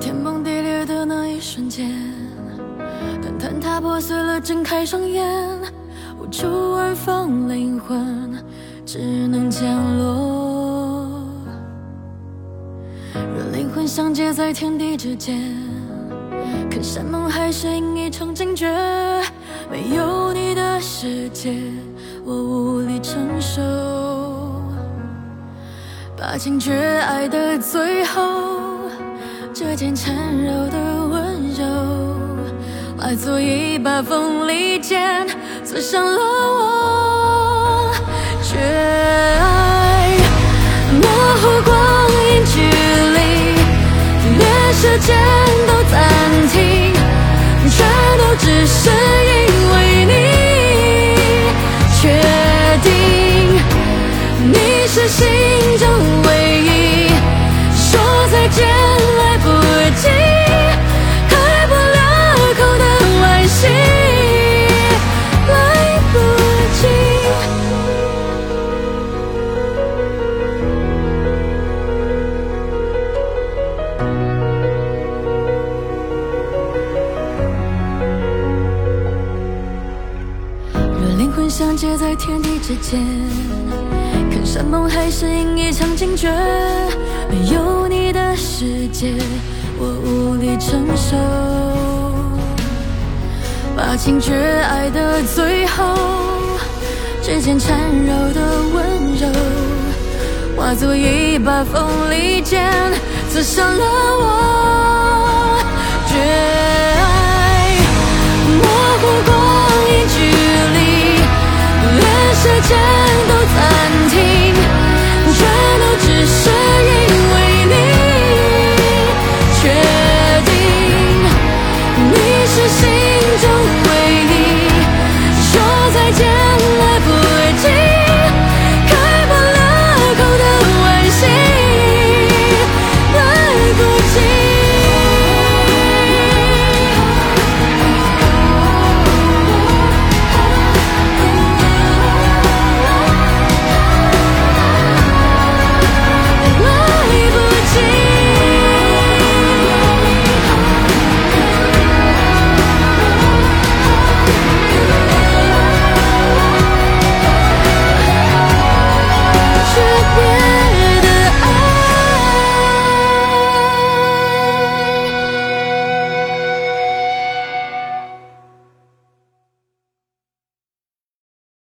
[0.00, 1.90] 天崩地裂的那一瞬间，
[3.38, 5.24] 坍塌破碎了，睁开双眼，
[6.20, 8.32] 无处安放灵魂，
[8.84, 8.98] 只
[9.28, 9.62] 能降
[9.98, 11.08] 落。
[13.14, 15.40] 若灵魂相接在天地之间，
[16.70, 18.66] 看山盟海誓，应一场惊觉。
[19.70, 21.54] 没有你的世界，
[22.24, 23.60] 我无力承受。
[26.16, 28.77] 把情绝爱的最后，
[29.70, 31.62] 这件缠绕的温柔，
[32.96, 35.26] 化作一把锋利剑，
[35.62, 37.92] 刺伤了我。
[38.42, 40.16] 绝爱
[40.94, 41.02] 模
[41.36, 41.76] 糊光
[42.08, 42.62] 阴距
[43.12, 43.18] 离，
[44.38, 45.14] 连时间
[45.66, 45.94] 都暂
[46.48, 46.94] 停，
[47.68, 47.76] 全
[48.16, 49.36] 都只是因
[49.70, 50.12] 为你。
[52.00, 52.08] 确
[52.82, 52.88] 定
[54.50, 55.06] 你是
[81.58, 83.04] 相接在天地之间，
[84.30, 86.30] 看山盟海誓，应一场惊觉。
[87.28, 89.12] 没有你的世界，
[89.76, 91.16] 我无力承受。
[93.76, 94.32] 把情绝
[94.70, 95.96] 爱的最后，
[97.20, 98.40] 指尖缠绕的
[98.72, 98.86] 温
[99.16, 99.26] 柔，
[100.56, 102.70] 化作一把锋利剑，
[103.30, 103.84] 刺伤了
[104.20, 104.28] 我。
[112.68, 113.07] 这